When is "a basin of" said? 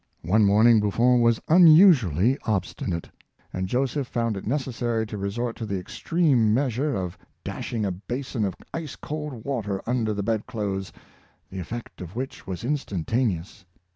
7.85-8.55